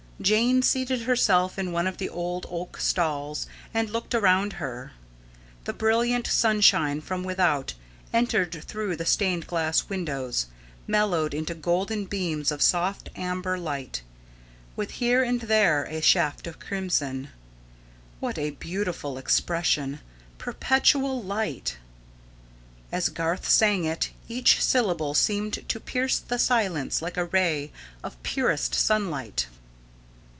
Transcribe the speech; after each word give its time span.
Jane 0.21 0.61
seated 0.61 1.01
herself 1.01 1.57
in 1.57 1.71
one 1.71 1.87
of 1.87 1.97
the 1.97 2.07
old 2.07 2.45
oak 2.47 2.77
stalls 2.77 3.47
and 3.73 3.89
looked 3.89 4.13
around 4.13 4.53
her. 4.53 4.91
The 5.63 5.73
brilliant 5.73 6.27
sunshine 6.27 7.01
from 7.01 7.23
without 7.23 7.73
entered 8.13 8.63
through 8.65 8.97
the 8.97 9.05
stained 9.07 9.47
glass 9.47 9.89
windows, 9.89 10.45
mellowed 10.85 11.33
into 11.33 11.55
golden 11.55 12.05
beams 12.05 12.51
of 12.51 12.61
soft 12.61 13.09
amber 13.15 13.57
light, 13.57 14.03
with 14.75 14.91
here 14.91 15.23
and 15.23 15.41
there 15.41 15.85
a 15.85 16.01
shaft 16.03 16.45
of 16.45 16.59
crimson. 16.59 17.29
What 18.19 18.37
a 18.37 18.51
beautiful 18.51 19.17
expression 19.17 20.01
perpetual 20.37 21.19
light! 21.23 21.77
As 22.91 23.09
Garth 23.09 23.49
sang 23.49 23.85
it, 23.85 24.11
each 24.27 24.61
syllable 24.63 25.15
seemed 25.15 25.67
to 25.67 25.79
pierce 25.79 26.19
the 26.19 26.37
silence 26.37 27.01
like 27.01 27.17
a 27.17 27.25
ray 27.25 27.71
of 28.03 28.21
purest 28.21 28.75
sunlight. 28.75 29.47